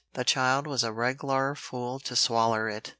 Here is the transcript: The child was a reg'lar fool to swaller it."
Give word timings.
The 0.15 0.23
child 0.23 0.65
was 0.65 0.83
a 0.83 0.91
reg'lar 0.91 1.53
fool 1.53 1.99
to 1.99 2.15
swaller 2.15 2.67
it." 2.67 2.89